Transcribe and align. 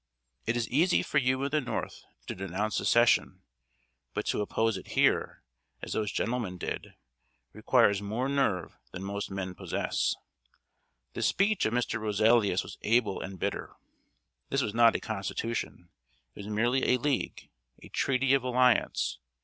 It 0.47 0.57
is 0.57 0.67
easy 0.69 1.03
for 1.03 1.19
you 1.19 1.43
in 1.43 1.51
the 1.51 1.61
North 1.61 2.05
to 2.25 2.33
denounce 2.33 2.77
Secession; 2.77 3.43
but 4.15 4.25
to 4.25 4.41
oppose 4.41 4.75
it 4.75 4.87
here, 4.97 5.43
as 5.83 5.93
those 5.93 6.11
gentlemen 6.11 6.57
did, 6.57 6.95
requires 7.53 8.01
more 8.01 8.27
nerve 8.27 8.75
than 8.91 9.03
most 9.03 9.29
men 9.29 9.53
possess. 9.53 10.15
The 11.13 11.21
speech 11.21 11.67
of 11.67 11.73
Mr. 11.75 11.99
Roselius 12.01 12.63
was 12.63 12.79
able 12.81 13.21
and 13.21 13.37
bitter. 13.37 13.75
This 14.49 14.63
was 14.63 14.73
not 14.73 14.95
a 14.95 14.99
constitution; 14.99 15.89
it 16.33 16.39
was 16.39 16.47
merely 16.47 16.83
a 16.83 16.97
league 16.97 17.51
a 17.83 17.89
treaty 17.89 18.33
of 18.33 18.43
alliance. 18.43 19.19